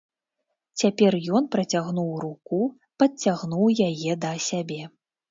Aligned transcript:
Цяпер 0.81 1.17
ён 1.39 1.43
працягнуў 1.55 2.07
руку, 2.23 2.57
падцягнуў 3.03 3.65
яе 3.89 4.11
да 4.25 4.31
сябе. 4.47 4.79